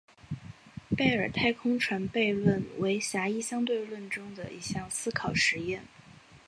[0.97, 5.83] 贝尔太空船悖论为狭义相对论中的一项思考实验。